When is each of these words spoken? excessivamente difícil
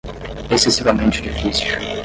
excessivamente 0.49 1.21
difícil 1.21 1.77